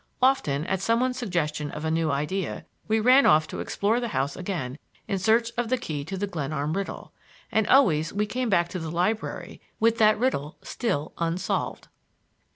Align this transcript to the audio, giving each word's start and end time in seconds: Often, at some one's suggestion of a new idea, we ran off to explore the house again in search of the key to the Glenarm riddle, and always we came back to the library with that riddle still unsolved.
Often, 0.19 0.65
at 0.65 0.81
some 0.81 0.99
one's 0.99 1.19
suggestion 1.19 1.69
of 1.69 1.85
a 1.85 1.91
new 1.91 2.09
idea, 2.09 2.65
we 2.87 2.99
ran 2.99 3.27
off 3.27 3.47
to 3.49 3.59
explore 3.59 3.99
the 3.99 4.07
house 4.07 4.35
again 4.35 4.79
in 5.07 5.19
search 5.19 5.51
of 5.59 5.69
the 5.69 5.77
key 5.77 6.03
to 6.05 6.17
the 6.17 6.25
Glenarm 6.25 6.73
riddle, 6.73 7.13
and 7.51 7.67
always 7.67 8.11
we 8.11 8.25
came 8.25 8.49
back 8.49 8.67
to 8.69 8.79
the 8.79 8.89
library 8.89 9.61
with 9.79 9.99
that 9.99 10.17
riddle 10.17 10.57
still 10.63 11.13
unsolved. 11.19 11.87